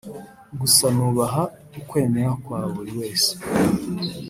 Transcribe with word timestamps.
gusa 0.59 0.85
nubaha 0.95 1.43
ukwemera 1.79 2.31
kwa 2.43 2.59
buri 2.73 2.91
wese 2.99 3.31